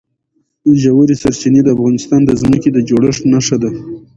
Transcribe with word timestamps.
ژورې 0.81 1.15
سرچینې 1.21 1.61
د 1.63 1.67
افغانستان 1.75 2.21
د 2.25 2.31
ځمکې 2.41 2.69
د 2.73 2.77
جوړښت 2.89 3.23
نښه 3.33 3.57
ده. 3.63 3.69